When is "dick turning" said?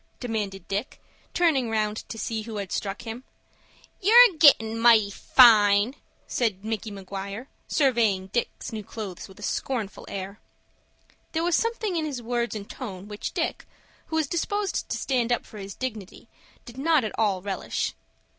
0.67-1.69